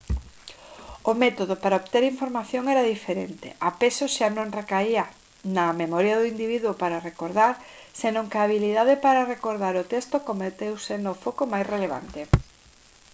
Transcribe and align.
o 1.11 1.13
método 1.23 1.53
para 1.63 1.79
obter 1.81 2.03
información 2.13 2.63
era 2.73 2.89
diferente 2.93 3.47
a 3.67 3.69
peso 3.81 4.05
xa 4.15 4.27
non 4.37 4.53
recaía 4.59 5.03
na 5.55 5.65
memoria 5.81 6.15
do 6.17 6.29
individuo 6.33 6.73
para 6.81 7.05
recordar 7.09 7.53
senón 8.01 8.29
que 8.29 8.37
a 8.39 8.45
habilidade 8.47 8.93
para 9.05 9.29
recordar 9.33 9.73
o 9.77 9.87
texto 9.93 10.15
converteuse 10.29 10.93
no 11.05 11.13
foco 11.23 11.43
máis 11.51 11.65
relevante 11.73 12.21